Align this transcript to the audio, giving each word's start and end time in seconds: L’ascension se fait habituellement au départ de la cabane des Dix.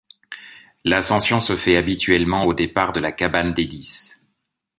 L’ascension 0.83 1.39
se 1.39 1.55
fait 1.55 1.77
habituellement 1.77 2.45
au 2.45 2.55
départ 2.55 2.91
de 2.91 2.99
la 2.99 3.11
cabane 3.11 3.53
des 3.53 3.67
Dix. 3.67 4.25